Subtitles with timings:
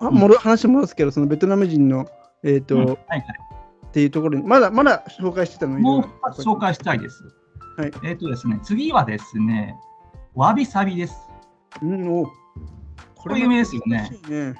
[0.00, 2.06] あもろ話戻すけど、そのベトナム人の、
[2.42, 3.22] えっ、と、うんはいはい。
[3.88, 5.78] っていうところに、まだまだ紹介してたの？
[5.78, 6.02] もう
[6.40, 7.22] 紹介したいです。
[7.76, 9.76] はいえっ、とですね、次はですね、
[10.34, 11.16] わびさびです。
[11.82, 12.32] うん、おこ
[13.16, 14.54] これ有名ですよねね。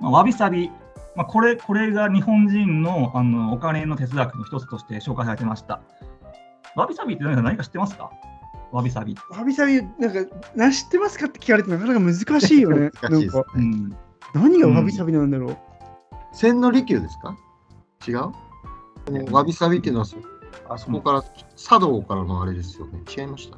[0.00, 0.70] まあ、わびさび、
[1.14, 5.82] まあ、これこれが日本人のあのお金の哲学の一つとして紹介されてました。
[6.76, 8.10] わびさびって何か何か知ってますか？
[8.72, 9.16] わびさび。
[9.30, 11.26] わびさび、なんか、な知ってますか？
[11.26, 12.90] って聞かれてなかなか難しいよね。
[13.02, 13.96] 難しいですなんかうん、
[14.34, 15.58] 何がわびさびなんだろう。
[16.32, 17.36] 千利休ですか？
[18.06, 19.32] 違う？
[19.32, 20.16] わびさびっていうのはそ
[20.68, 21.24] あそこから、
[21.56, 23.00] 茶道からのあれですよね。
[23.16, 23.56] 違いました。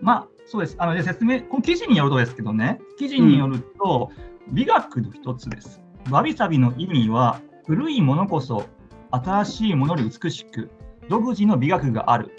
[0.00, 0.76] まあ、そうです。
[0.78, 4.10] あので説明、この記事によるとですけどね、記事によると、
[4.48, 5.80] 美学の一つです。
[6.10, 8.66] わびさびの意味は、古いものこそ
[9.10, 10.70] 新しいものより美しく、
[11.08, 12.30] 独自の美学がある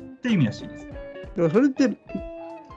[0.00, 0.86] っていう意味らしいです。
[0.88, 1.96] だからそれって、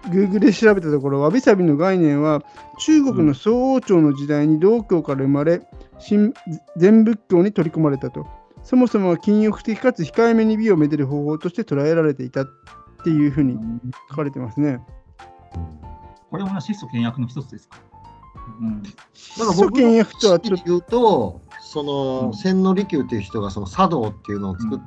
[0.08, 2.42] Google で調べたところ、わびさびの概念は、
[2.80, 5.62] 中国の宋王朝の時代に道教から生まれ、
[6.00, 6.34] 新
[6.78, 8.26] 禅仏教に取り込まれたと。
[8.64, 12.48] そもそもは禁欲的かつ控えめに美をめでる方法として捉えられていたっ
[13.04, 13.58] ていうふうに
[14.10, 14.80] 書かれてますね。
[16.30, 17.78] これもね質素倹約の一つですか？
[18.60, 24.80] うん、なんか祖僕権役とはちょっと、言うと、その、うん千利休っていう人がその茶道っていうのを作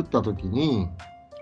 [0.00, 0.88] った時に、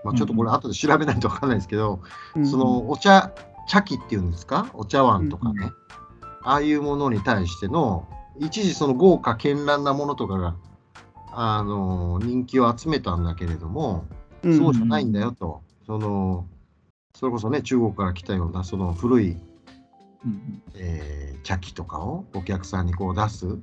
[0.03, 2.01] まあ、ちょっとこれ後で調べないと分かんないですけど、
[2.35, 3.31] うんそのお茶
[3.67, 4.69] 茶器っていうんですか？
[4.73, 5.73] お茶碗とかね、うん
[6.43, 8.07] ああいうものに対しての
[8.39, 10.55] 一時その豪華絢爛なものとかが
[11.31, 14.05] あの人気を集めたんだけれども、
[14.43, 15.61] うんそうじゃないんだよと。
[15.85, 16.47] その
[17.13, 19.37] それこそね中国から来たようなその古い、
[20.25, 23.45] うんえー茶器とかをお客さんにこう出す。
[23.47, 23.61] うん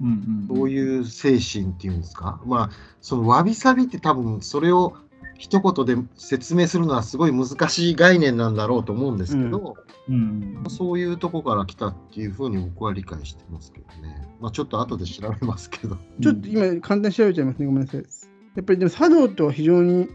[0.00, 0.46] うん。
[0.48, 4.96] そういう精神っていうんですか、まあ、そのわびさびって多分それを
[5.38, 9.76] 一言で説明するのはすごい難しい概念なんだろうと思うんですけど、
[10.08, 14.26] うんそういうとこから来たっていうふうに僕は理解してますけどね。
[14.40, 15.96] まあ、ちょっと後で調べますけど。
[16.20, 17.66] ちょっと今、簡単に調べちゃいますね。
[17.66, 18.04] ごめんなさい。
[18.54, 20.08] やっぱりでも茶道とは非常に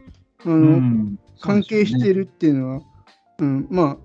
[0.46, 2.22] あの、うん関係している。
[2.26, 2.82] るっていうのは、
[3.40, 3.98] うん、ま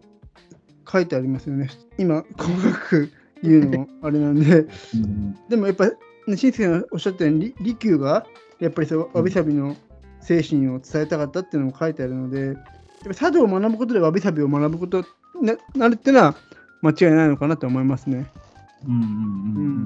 [0.87, 1.69] あ、書いてありますよね。
[1.99, 3.13] 今、細かく
[3.43, 5.87] 言うのもあれなんで、うんでもやっぱ、
[6.27, 8.27] ね、新助がおっしゃったように、利利休が
[8.59, 9.77] やっぱりそうわびさびの
[10.21, 12.57] 精神を伝えたかったっていうのも書いてあるので、やっ
[13.09, 15.07] ぱ茶道を学ぶことでわびさびを学ぶことに
[15.43, 16.35] ななるっていうのは
[16.83, 18.27] 間違いないのかなと思いますね。
[18.87, 19.03] うんうんう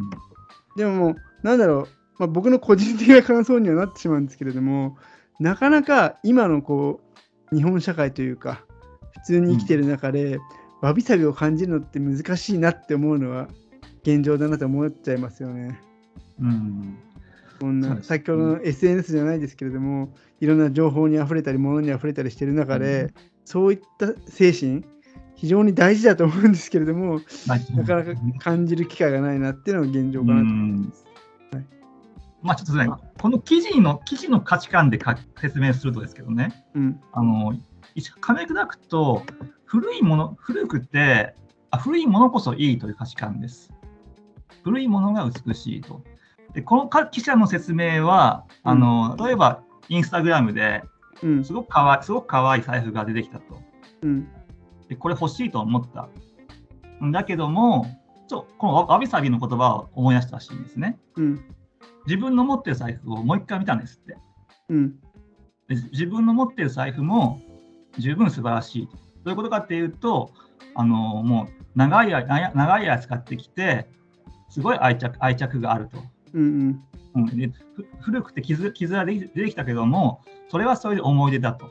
[0.06, 0.10] ん
[0.76, 1.88] でももう、なんだろう、
[2.18, 4.96] まあ、僕の個人的な感想にはなってしまうんですけれども、
[5.40, 7.00] なかなか今のこ
[7.52, 8.64] う日本社会というか、
[9.12, 10.38] 普通に生きてる中で、
[10.80, 13.48] わびさびを感じるのって難しいなって思うのは
[14.02, 15.78] 現状だなと思っちゃいますよね。
[16.40, 16.98] うん
[17.60, 23.10] こんな先ほどの SNS じゃないですけれども、いろんな情報にあふれたり、物にあふれたりしてる中で、うん。
[23.44, 24.82] そういった精神、
[25.36, 31.04] 非常に大事だと思うんですけれども、まあなかなか感じる機会がないなっていうのが現状かなと思います。
[31.52, 31.66] はい。
[32.42, 32.88] まあちょっとね、
[33.20, 37.00] この記事の記事の価値観でか説明するとですけどね、うん。
[37.12, 39.22] あのみ砕くと、
[39.64, 41.34] 古いもの、古くて
[41.70, 43.70] あ、古いものこそいいという価値観です。
[44.64, 46.02] 古いものが美しいと。
[46.54, 50.82] でこのか記者の説明は、あの例えばインスタグラムで
[51.22, 53.60] うんすごくかわいすごく可愛い財布が出てきたと。
[54.02, 54.28] うん
[54.88, 56.08] でこれ欲しいと思った。
[57.04, 57.86] んだけども、
[58.28, 60.98] ちょこのわわびさびの言葉を思い出したらしいんですね。
[61.16, 61.44] うん
[62.06, 64.16] 自分の持ってる財布をもう一回見たんですって。
[64.68, 64.90] うん
[65.68, 67.40] で自分の持ってる財布も
[67.98, 68.96] 十分素晴らしいと。
[68.96, 70.32] どういうことかっていうと、
[70.74, 73.88] あのもう長い間長い間使ってきて、
[74.48, 75.98] すごい愛着愛着があると。
[76.34, 76.80] うん
[77.14, 81.70] うん、でふ古くて傷傷が出てきたけども、それはそれで思い出だと。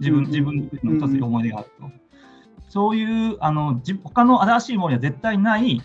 [0.00, 1.90] 自分うん自分の一つに思い出があると。
[2.68, 5.80] そういうあの自他の新しいものには絶対ない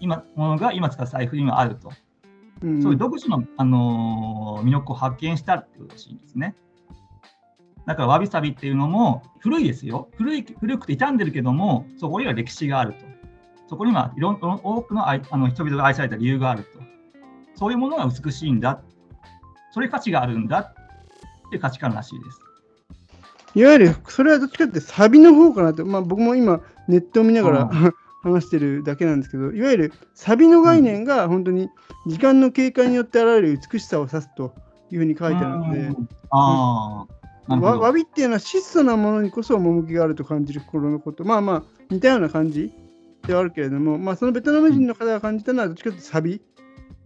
[0.00, 1.90] 今ものが今使う財布にはあると。
[2.62, 6.54] うんそういう独自の、あのー魅力を発見したってことらしいんですね。
[7.86, 10.08] だから、わびさびっていうのも古いですよ。
[10.16, 12.98] 古い古くて傷んでるけども、そこには歴史があると。
[13.68, 16.79] そこにはいろん多くの愛あの人々が愛された理由があると。
[17.60, 18.80] そういうものが美しいんだ。
[19.72, 20.72] そういう価値があるんだ。
[21.48, 22.40] って価値観らしいです。
[23.54, 27.70] いわゆるそれはどっちかってサビの方かなと、まあ、僕も今ネットを見ながら、う
[28.22, 31.70] 話してるだけなんですけどいわゆるサビの概念が本当に
[32.06, 34.54] 時間の経過によって現れる美しさを指すと
[34.90, 35.80] いうふうに書いてあるので。
[35.80, 36.08] うん。
[36.30, 37.06] あ。
[37.48, 41.24] わわびっていうのは質素なものにこそ趣があると感じる心のこと。
[41.24, 42.72] まあまあ似たような感じ
[43.26, 46.40] ではあるけれども、まあ、そのベトナム人の方が感じたのはどっちかというとサビ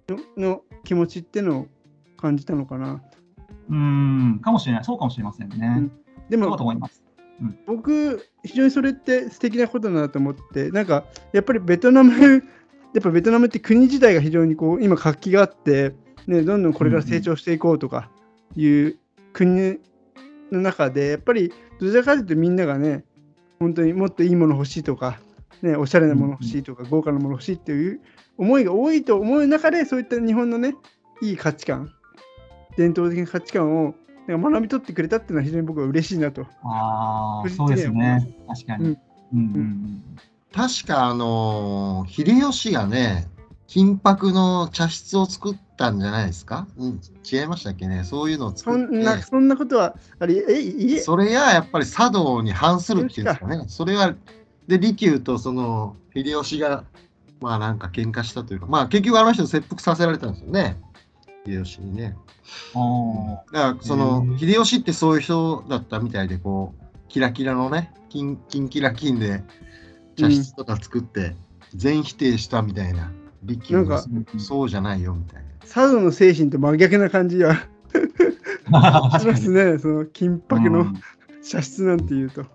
[0.08, 1.66] のの気持ちっていうのを
[2.16, 3.02] 感じたのかな。
[3.70, 4.84] うん、かもしれない。
[4.84, 5.56] そうかもしれませんね。
[5.60, 7.02] うんでもそうだと思います。
[7.66, 12.12] 僕、非常にそれって素敵なことだなと思って、なんかやっぱりベトナム
[12.94, 15.94] やっぱベトナムって国自体が非常にこう今活気があって、
[16.26, 18.08] ね、どんどんこれから成長していこうとか
[18.56, 18.98] いう
[19.32, 19.78] 国
[20.52, 23.04] の中でやっぱりどちらかというとみんながね
[23.58, 25.18] 本当にもっといいもの欲しいとか、
[25.62, 28.00] ね、おしゃれなもの欲しいとか、豪華なもの欲しいっていう
[28.38, 30.74] 思いが多いと思う中でそういった日本のね
[31.22, 31.92] いい価値観
[32.76, 33.94] 伝統的な価値観を
[34.26, 36.46] なんか学び取ってくれたっていうのは非常に僕は嬉しいなと。
[36.62, 38.34] ああ、そうですね。
[38.48, 38.90] 確かに。
[38.90, 38.98] う
[39.34, 40.04] うんんうんうん
[40.54, 43.26] 確か、あのー秀吉がね、
[43.66, 53.64] 金箔の茶室を作ったんじゃないですか、うん、違いましたっけね、そういうのをそ作ってんなそんなことはあれえいえそれがやっぱり茶道に反するっていうんですかね。
[53.66, 54.14] それは、
[54.68, 56.84] で、利休とその秀吉が、
[57.40, 60.80] まあなんか喧嘩したというか、まあ結局あの人切腹させられたんですよね。
[61.46, 62.16] 秀吉にね。
[63.52, 69.42] だからその秀吉ってそういう人だったみたいで、こう、キラキラのね、金金キラ金で
[70.16, 71.36] 茶室とか作って、
[71.74, 73.12] 全否定したみたいな。
[73.42, 75.48] 利休はなんかそうじゃないよみたいな。
[75.60, 77.54] 佐渡の精神と真逆な感じは
[79.20, 79.26] し。
[79.26, 81.00] ますね、その金箔のうん
[81.42, 82.46] 茶室なんていうと。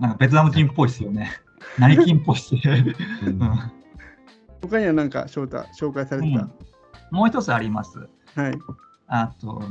[0.00, 1.30] なんかベトナム人っぽいですよね。
[1.78, 2.60] 何金っぽいっすね。
[3.22, 3.58] うんうん
[4.62, 6.46] 他には何か翔太紹介されてた？
[7.10, 7.98] もう一つあります。
[8.34, 8.58] はい。
[9.06, 9.62] あと、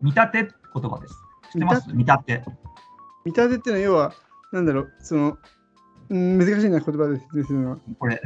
[0.00, 1.14] 見立て言葉です。
[1.52, 1.92] 知ってます？
[1.92, 2.42] 見立て？
[3.26, 4.14] 見立てっていうのは要は、
[4.52, 5.36] なんだろう、その、
[6.08, 7.78] うん難しいな言葉で説明するのは。
[7.98, 8.22] これ。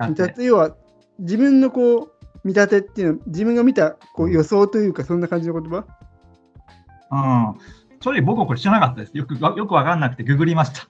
[0.00, 0.74] だ見立て要は、
[1.20, 2.10] 自分のこう、
[2.42, 5.86] 見立てっていうのは、自分が見たこう予想というか、そんな感じの言葉？
[7.12, 7.58] うん。
[8.04, 9.16] 正直僕もこれ知らなかったです。
[9.16, 10.86] よくよくわかんなくてググりました。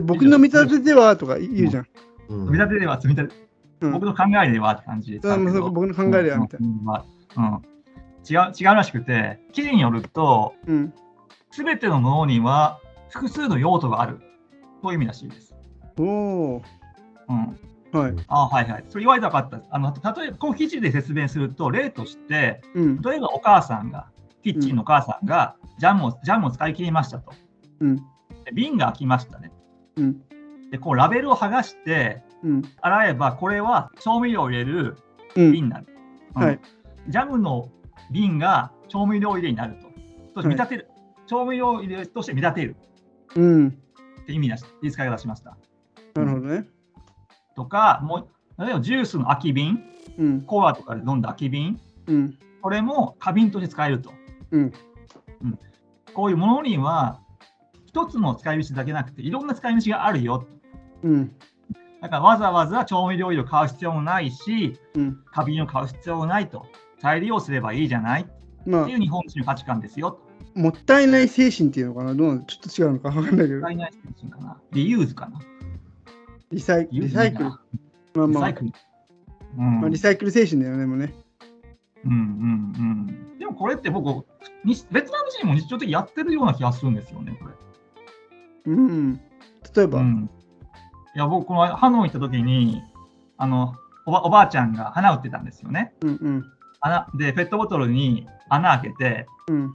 [0.00, 1.86] 僕の見立てではとか言うじゃん。
[2.28, 3.34] うん見立てでは、見立て
[3.82, 7.04] うん僕の考えではって感じでそれはもうそこ僕の考えではみたいな。
[7.36, 7.62] うん。
[8.28, 10.92] 違う違うらしくて、記事によると、うん。
[11.52, 12.80] すべてのものには
[13.10, 14.18] 複数の用途がある。
[14.82, 15.54] という意味らしいです。
[16.00, 16.62] おお
[17.28, 17.58] うん。
[17.92, 17.96] ー。
[17.96, 18.14] はい。
[18.26, 18.84] あはいはい。
[18.88, 19.68] それ言われたかったです。
[19.70, 23.00] あの例えば、この記事で説明すると、例として、うん。
[23.02, 24.08] 例えばお母さんが、
[24.46, 27.32] キッチンのお母さんがジャムを、ジャムを使い切りましたと。
[27.80, 27.96] うん。
[27.96, 29.50] で瓶が開きましたね。
[29.96, 30.22] うん。
[30.70, 32.62] で、こうラベルを剥がして、うん。
[32.80, 34.98] 洗えば、これは調味料を入れる
[35.34, 35.52] うん。
[35.52, 35.86] 瓶になる。
[37.08, 37.68] ジャムの
[38.12, 39.78] 瓶が調味料入れになる
[40.36, 40.42] と。
[40.44, 40.90] 見立てる。
[41.26, 42.76] 調味料入れとして見立てる
[43.34, 43.68] うん。
[43.68, 45.56] って意味だし、言い使い方しました。
[46.14, 46.68] なるほどね。
[47.56, 48.28] とか、も
[48.58, 49.82] う、例えばジュースの空き瓶、
[50.16, 50.42] うん。
[50.42, 52.38] コーラとかで飲んだ空き瓶、うん。
[52.62, 54.12] これも花瓶として使えると。
[54.50, 54.72] うん。
[56.14, 57.20] こういうものには、
[57.86, 60.46] 一つの使い道だけなくて、いろんな使い道があるよ。
[61.02, 61.32] うん。
[62.00, 65.18] だからわざわざ調味料を買う必要もないし、うん。
[65.26, 66.66] 花瓶を買う必要もないと。
[67.00, 68.22] 再利用すればいいじゃない？
[68.22, 68.26] っ
[68.66, 70.20] まあていう日本人の価値観ですよ。
[70.54, 72.14] もったいない精神っていうのかな？
[72.14, 72.44] どう？
[72.46, 73.70] ちょっと違うのかわかんないけど使。
[73.70, 74.60] いない精神かな。
[74.72, 75.40] リユーズかな。
[76.52, 77.50] リサイリサイクル。
[77.50, 77.58] ま
[78.14, 78.72] あまあリサイ、クル。
[79.58, 81.14] うんまあ、リサイクル精神だよね、もうね。
[82.04, 83.38] うんうんうん。
[83.38, 84.26] でもこれって僕、
[84.64, 87.54] にベトナム人も日常的にやってるような気がするんですよね、これ。
[88.66, 89.20] うん。
[89.74, 90.30] 例えば、うん、
[91.14, 92.82] いや、僕、このハノイ行った時に、
[93.38, 93.74] あの
[94.06, 95.92] おばおばあちゃんが花売ってたんですよね。
[96.02, 96.44] うんうん。
[96.80, 99.72] 穴で、ペットボトルに穴開けて、うん。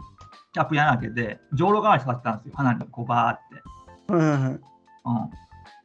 [0.53, 3.39] キャップに穴開けて、じょうろ代わりに使ってたんですよ、花にこうバーっ
[4.07, 4.13] て。
[4.13, 4.51] はいはいはい。
[4.51, 4.59] うん、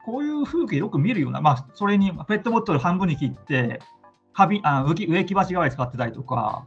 [0.05, 3.81] こういう風景よく見るような、まあ、それにペットボトル半分に切って、
[4.37, 6.67] 花瓶あ植木植木鉢代わりに使ってたりとか、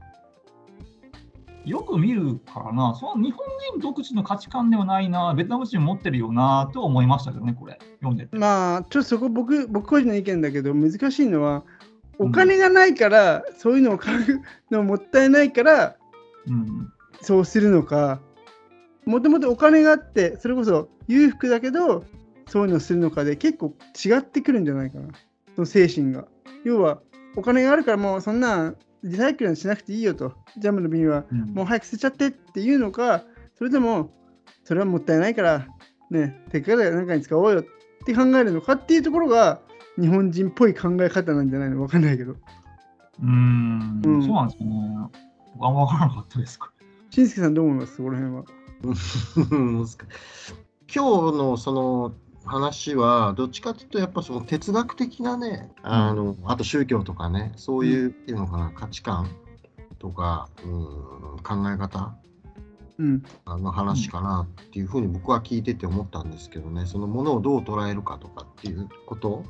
[1.65, 8.35] よく見るからな、その日本人独自の価値観ではないな、ベトナム人持ってるよなと思いましたけどね、これ、読んでて。
[8.35, 11.63] まあ、ちょっとそこ僕、僕個人の意見だけど、難しいのは、
[12.17, 15.95] お金がないから、そういうのを買うのもったいないから、
[16.47, 16.91] うん。
[17.21, 18.19] そうするのか、
[19.05, 22.03] もともとお金があって、それこそ裕福だけど、
[22.47, 25.09] そういうのをするのかで結構違ってくるんじゃないかな、
[25.55, 26.25] その精神が。
[26.63, 26.99] 要は、
[27.35, 33.23] お金があるからもうそんなリサイクルしなくていいよと、ジャムの瓶はうんもう早く捨てちゃってっていうのか、
[33.57, 34.11] それとも、
[34.63, 35.67] それはもったいないから、
[36.09, 37.63] ね、せっから何かに使おうよっ
[38.05, 39.61] て考えるのかっていうところが、
[39.99, 42.33] 日本人っぽい考え方なんじゃないのわかんないけど。
[42.33, 45.09] うーん、うんそうなんですよね。
[45.55, 46.59] 僕あんま分からなかったです。
[47.09, 47.95] しんすけさんどう思います？
[47.97, 48.43] そこら辺は。
[50.93, 52.13] 今日のその
[52.49, 59.29] 話はどっちかというとやっぱその哲学的なねあのあと宗教とかねそういうっていうのかな価値観
[59.99, 62.15] とかうん考え方
[62.97, 63.23] うん。
[63.45, 69.45] の話かなっていうふうに僕は聞いてて思ったんですけどねそのものをどう捉えるかとかっていうこと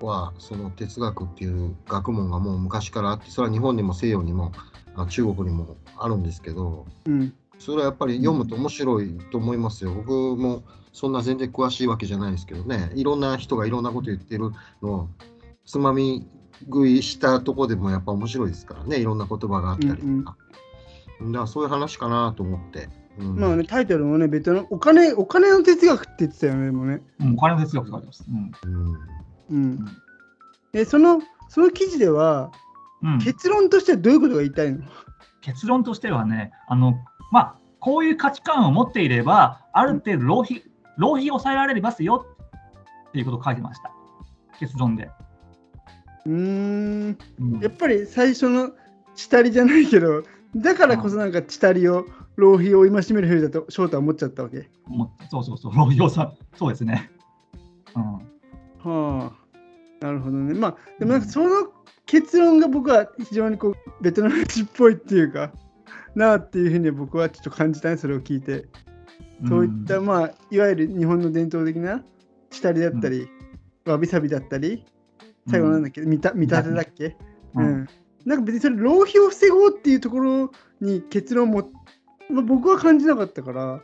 [0.00, 4.52] はその哲学っていう学問がもう昔からあってそれは日本にも西洋にも
[4.94, 7.32] あ中国にもあるんですけどうん。
[7.58, 9.92] それはやっぱり読むと面白いと思いますよ。
[9.92, 10.62] 僕も
[10.92, 14.50] そんな全然詳しいわけじゃないですけどね、いろんな人がいろんなこと言ってる
[14.82, 15.08] のを
[15.64, 16.28] つまみ
[16.66, 20.02] 食いしたとこでもやっぱ面白いですからね、いろんな言葉があったりとか。
[20.02, 20.24] うん
[21.20, 22.88] だからそういう話かなと思って。
[23.18, 27.02] うんまあね、タイトルもね、ベトナム、お金、お金の哲学って言ってたよね、でもね。
[27.18, 28.24] うん、お金の哲学って書いてます。
[28.28, 28.52] うん。
[28.72, 28.96] うん
[29.50, 29.86] うん。
[30.74, 32.52] え、その、その記事では、
[33.02, 34.84] うん、結論としてはどういうことが言いたいの？
[35.40, 36.94] 結論としてはね、あの
[37.30, 40.62] まあ、こういう価値観を持っていれば、ある程度浪費
[40.96, 42.26] 浪費を抑えられますよ
[43.08, 43.92] っていうことを書いてました。
[44.58, 45.10] 結論で。
[46.26, 47.18] うーん。
[47.40, 48.72] うんやっぱり最初の
[49.14, 50.22] チタリじゃないけど、
[50.56, 52.06] だからこそなんかチタリを、
[52.36, 54.70] 浪費を戒める風だと翔太は思っちゃったわけ？
[55.28, 57.10] そうそうそう、浪費をさ、そうですね。
[57.96, 60.54] うんはあ、なるほどね。
[60.54, 61.48] まあ、でもなんかその
[62.06, 65.50] 結論が僕は非常にこうベトナム人っぽいっていうか、
[66.18, 68.66] なあっていうふうに僕はちょっと感じたね、それを聞いて。
[69.48, 72.02] そういった、んまあ、いわゆる日本の伝統的な
[72.50, 73.28] 下りだったり、
[73.86, 74.84] わびさびだったり、
[75.48, 77.16] 最後なんだっけ、見た見立てだっけ、
[77.54, 77.66] ううん。
[77.82, 77.88] ん
[78.26, 81.70] なんか別にそれ浪費を防ごうっていうところに結論も、
[82.28, 83.80] まあ、僕は感じなかったから、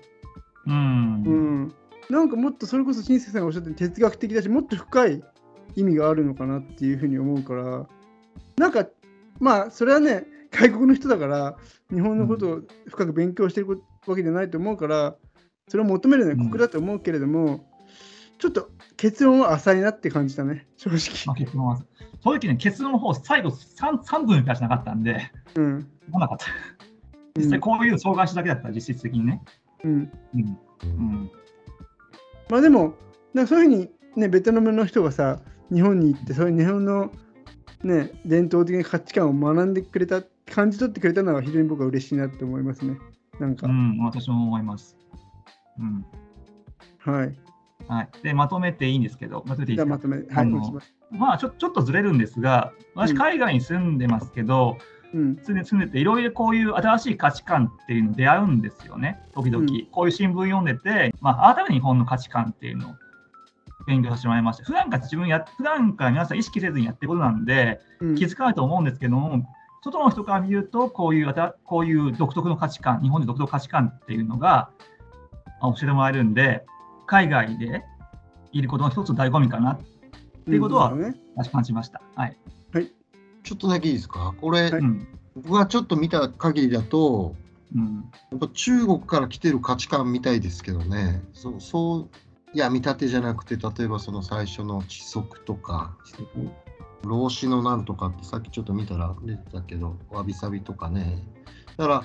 [0.67, 1.23] うん。
[1.23, 1.75] うん、
[2.11, 5.23] なんかもっとそれこそ新助さんがおっしゃったように哲学的だしもっと深い
[5.77, 7.87] 意味があるのかなっていうふうに思うから。
[8.57, 8.89] なんか
[9.39, 10.27] まあそれはね
[10.57, 11.57] 外国の人だから
[11.91, 15.17] 日本のことを深く勉強してるわけじゃないと思うから
[15.69, 17.67] それを求めるのは酷だと思うけれども、
[18.39, 21.33] ちょっと結論は浅いなって感じたね正ま直。
[21.33, 21.79] あ、結論は、
[22.23, 25.89] 正直ね、結論の方、最後 3, 3分しかしなかったんで、うん。
[26.13, 26.47] 来なかった。
[27.37, 29.43] 実際、こういうの障害しただけだったら、実質的にね。
[29.85, 30.13] うん。
[30.35, 30.59] うん。
[30.83, 31.31] うん。
[32.49, 32.95] まあでも
[33.33, 35.41] なんかそういうふうにねベトナムの人がさ
[35.73, 37.11] 日本に行ってそういう日本の
[37.83, 42.99] ね伝統的な価値観を学んでくれた感じ取ってくれたのは非常に僕は嬉しいなって思いますね。
[43.41, 44.97] なんか、うん、私も思います。
[45.79, 46.05] うん。
[46.99, 47.35] はい。
[47.87, 49.95] はい、でまとめていいんですけど、まとめていいですか？
[49.95, 50.95] まとめはいます。
[51.11, 54.79] まあちょ、ちょっとずれるんですが、私、うん海外に住んでますけど、
[55.13, 55.37] うん。
[55.37, 59.65] 住んで住んでて、いろいろこういう新しい価値観っていうのに出会うんですよね、時々。
[59.65, 59.87] うん。
[59.93, 62.95] こういう新聞読んでて、まあ、改めて日本の価値観っていうのを
[63.87, 64.65] 勉強させてもらいました。
[64.65, 68.15] 普段から自分や、普段から皆さん意識せずにやってることなんで、うん。
[68.15, 69.47] 気づかないと思うんですけども、
[69.93, 74.71] 外の人から見ると、こういうこういう独特の価値観、日本で独特の価値観っていうのが
[75.61, 76.65] あ教えてもらえるんで、
[77.07, 77.85] 海外で
[78.53, 79.79] いることの一つの醍醐味かなっ
[80.45, 80.95] ていうことは
[81.37, 82.01] 私感じました。
[82.15, 82.37] はい。
[83.43, 84.35] ちょっとだけいいですか？
[84.41, 85.07] これ、はいうん。
[85.37, 87.35] 僕がちょっと見た限りだと、
[87.75, 88.11] うん。
[88.31, 92.09] やっぱ中国から来てる価値観みたいですけどね、そうそう
[92.55, 95.95] いや、見立てじゃなくて、例えばその最初の知足とか、
[97.05, 101.19] 老子のなんとかってさっきちょっと見たら出てたけど、わびさびとかね。
[101.77, 102.05] だから、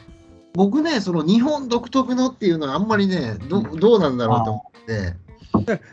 [0.53, 5.15] 僕ね、その日本独特のっていうのはあんまりね、どどうなんだろうと思って、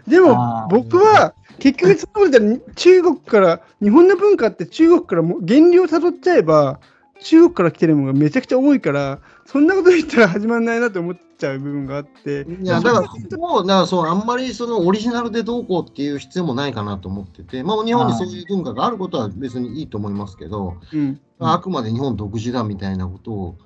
[0.07, 6.81] でも僕は結局そうだったら中国から日本の文化って中国からも源流をたどっちゃえば
[7.21, 23.59] 中国から来てるものがめちゃくちゃ多いからそんなこと言ったら始まんないなと思っちゃう部分があっていや、だから、それそこをだからそう、あんまりそのオリジナルでどうこうっていう必要もないかなと思ってて、まあ、日本にそういう文化があることは別にいいと思いますけど、うん、あくまで日本独自だみたいなことを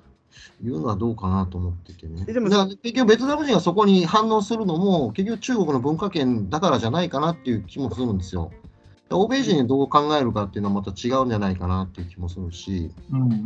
[0.62, 2.24] 言うのはどうかなと思っててね。
[2.28, 8.50] えでもだから結局ベトナム人がそこに反応するのも結局中国の文化圏だからじゃないかなっていう気もするんですよ。
[9.10, 12.90] 欧米人にどう考えるかっていうのはまた違うんじゃないかなっていう気もするし。
[13.12, 13.36] うんうんうんう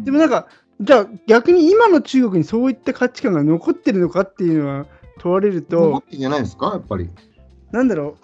[0.00, 0.04] ん。
[0.04, 0.48] でもなんか
[0.80, 4.86] じゃあ逆に今の中国にそういった価値観が残ってるのかっていうのは
[5.18, 7.10] 問われると残ってんじゃないですか、やっぱり。
[7.72, 8.16] なんだろ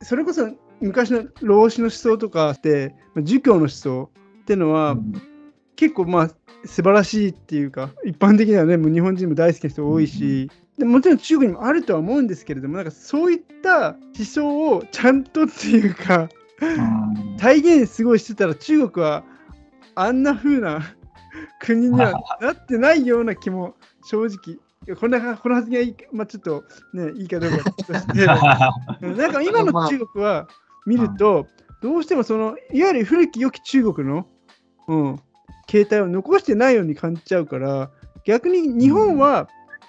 [0.00, 0.48] うそれこそ
[0.80, 4.10] 昔の老子の思想とかってまあ儒教の思想
[4.42, 5.22] っていうのは、うん
[5.78, 6.28] 結構まあ
[6.64, 16.28] 素晴らしいっていうか一般的にはねもう日本人も大好きな人多いし、でもちろん中国にもあるとは思うんですけれどもなんかそういった思想をちゃんとっていうか
[16.60, 17.36] うん。
[17.36, 19.24] 体現すごいしてたら中国は
[19.94, 20.82] あんな風な
[21.60, 24.58] 国にはなってないような気も正直
[24.96, 29.06] こんなこの発言はまあ、ちょっとねいいかどうかとして。
[29.06, 30.48] う んなんか今の中国は
[30.86, 31.46] 見ると、
[31.82, 34.26] どうしてもそのいわゆる古き良き中国の、
[34.86, 35.20] うん、
[35.66, 37.90] 形態を残してないように感じちゃうから
[38.24, 39.48] 逆に日本は、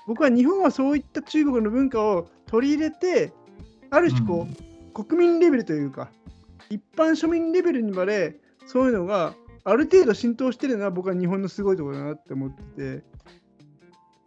[0.10, 3.32] 僕は日本はそういった中国の文化を取り入れて
[3.92, 4.48] ある種こ
[4.98, 6.10] う、国民レベルというか
[6.72, 8.36] 一般庶民レベルにまで
[8.66, 13.04] そういうのがある程度浸透してるのは僕は日本のすごいところだなって思ってて。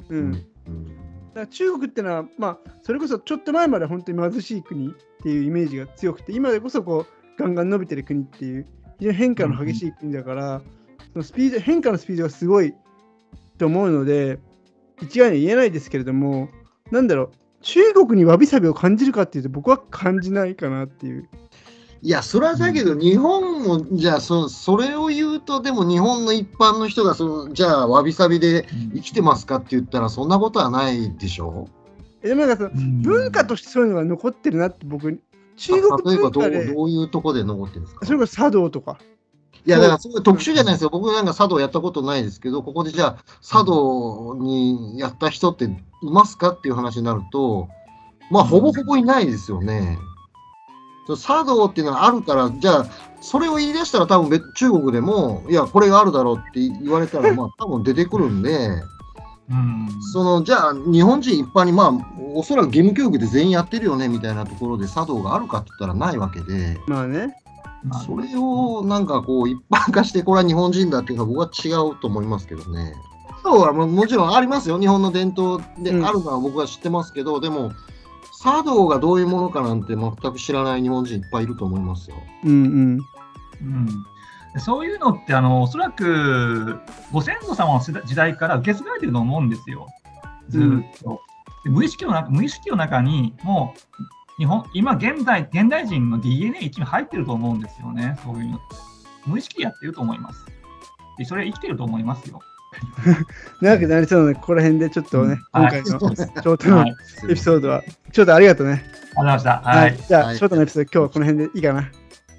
[0.08, 0.96] うん、だかうん
[1.34, 8.66] ら中国ってのは、まあ、それこそちょっと前まで本当に貧しい国っていうイメージが強くて、今でこそこうガンガン伸びてる国っていう、
[9.00, 10.62] 非常に変化の激しい国だから、
[11.12, 12.72] そのスピード変化のスピードがすごい
[13.58, 14.38] と思うので、
[15.02, 16.48] 一概には言えないですけれども、
[16.90, 17.30] なんだろう、
[17.62, 21.28] 中国にわびさびを感じるかっていうと、僕は感じないかなっていう。
[22.04, 31.68] いや、それはだけど、日本も、じゃあそ、それを言うと、でも日本の一般の人がその、じゃあ、わびさびで生きてますかって言ったら、そんなことはないでしょ？
[32.24, 33.02] えでもなんかそのうん。
[33.02, 35.20] 文化としてそういうのが残ってるなって僕、
[35.56, 38.04] 中国例えばどういうとこで残ってるんですか？
[38.06, 38.98] それこそ茶道とか。
[39.64, 40.90] いや、だからそういう特殊じゃないですよ。
[40.90, 45.70] 僕なんか茶道やったことないですけど、ここでじゃあ、茶道にやった人ってい
[46.02, 47.68] ますかっていう話になると、
[48.30, 49.98] まあ、ほぼほぼいないですよね。
[51.20, 52.86] 茶道っていうのはあるから、じゃあ、
[53.20, 58.82] それを言い出したら多分別中国でも、いや、これがあるだろうって言われたら、 まあ、多分出てくるんで、
[59.50, 61.92] うんその、じゃあ、日本人一般に、まあ、
[62.34, 67.41] おそらく義務教育で全員やってるよね、みたいなところで茶道があるかって言ったらないわけで、まあね。
[67.84, 72.94] まあそれをなんかこう一般化してこれは日本人だっていうのは僕は違うと思いますけどね。
[73.42, 74.78] 茶道はももちろんありますよ。
[74.78, 77.72] 日本の伝統でうんあるのは僕は知ってますけど、でも
[78.42, 82.16] 茶道がどういうものかなんて全く知らない日本人いっぱいいると思いますよ。
[82.44, 83.00] うんうん。
[83.62, 83.86] うん
[84.54, 86.78] でそういうのってあの、おそらく
[87.10, 89.86] ご先祖様の時代から受け継がれてると思うんですよ、
[90.48, 91.20] ずーっと。
[91.64, 94.02] で無意識の中無意識の中に、もう
[94.42, 98.76] 日本今現在、現代人の DNA 一に入ってると思うんですよね、そういうのって。
[99.24, 100.44] 無意識でやってると思います。
[101.16, 102.40] でそれ生きてると思いますよ。
[103.62, 106.94] 長くなりそうなので、ここら辺でちょっとね、はい今回のショートのはい、
[107.30, 108.72] エピソードは、ちょっとありがとうね。
[108.72, 109.50] ありがとうございました。
[109.50, 109.96] ははいい。
[109.96, 111.88] じゃあ、はいショートのエピソード、今日はこの辺でいいかな。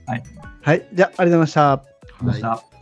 [0.08, 0.24] はい。
[0.62, 0.90] はい。
[0.94, 1.72] じゃあ、ありがとうございました。
[1.72, 2.73] ありがとうございました。